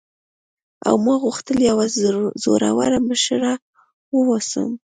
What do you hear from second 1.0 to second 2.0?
ما غوښتل یوه